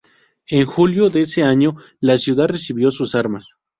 En 0.47 0.65
julio 0.65 1.11
de 1.11 1.21
ese 1.21 1.43
año, 1.43 1.75
la 1.99 2.17
ciudad 2.17 2.47
recibió 2.47 2.89
sus 2.89 3.13
armas. 3.13 3.55